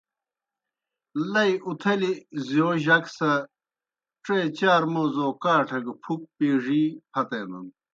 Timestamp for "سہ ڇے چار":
3.17-4.83